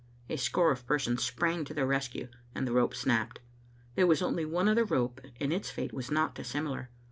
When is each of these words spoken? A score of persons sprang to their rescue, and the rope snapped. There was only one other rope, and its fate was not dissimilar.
A 0.31 0.35
score 0.35 0.71
of 0.71 0.87
persons 0.87 1.23
sprang 1.23 1.63
to 1.63 1.75
their 1.75 1.85
rescue, 1.85 2.29
and 2.55 2.67
the 2.67 2.71
rope 2.71 2.95
snapped. 2.95 3.39
There 3.93 4.07
was 4.07 4.23
only 4.23 4.45
one 4.45 4.67
other 4.67 4.83
rope, 4.83 5.21
and 5.39 5.53
its 5.53 5.69
fate 5.69 5.93
was 5.93 6.09
not 6.09 6.33
dissimilar. 6.33 6.89